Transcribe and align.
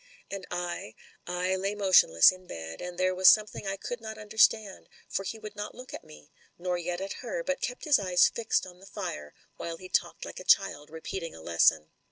And 0.31 0.47
I— 0.49 0.95
I 1.27 1.55
lay 1.55 1.75
motionless 1.75 2.31
in 2.31 2.47
bed, 2.47 2.81
and 2.81 2.97
there 2.97 3.13
was 3.13 3.27
some 3.27 3.45
thing 3.45 3.67
I 3.67 3.75
could 3.77 4.01
not 4.01 4.17
understand, 4.17 4.89
for 5.07 5.23
he 5.23 5.37
would 5.37 5.55
not 5.55 5.75
look 5.75 5.93
at 5.93 6.03
me, 6.03 6.31
nor 6.57 6.75
yet 6.75 6.99
at 7.01 7.13
her, 7.21 7.43
but 7.43 7.61
kept 7.61 7.85
his 7.85 7.99
eyes 7.99 8.27
fixed 8.27 8.65
on 8.65 8.79
the 8.79 8.87
fire, 8.87 9.35
while 9.57 9.77
he 9.77 9.89
talked 9.89 10.25
like 10.25 10.39
a 10.39 10.43
child 10.43 10.89
repeating 10.89 11.35
a 11.35 11.41
lesson. 11.43 11.91